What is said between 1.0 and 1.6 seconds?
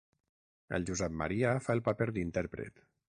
Maria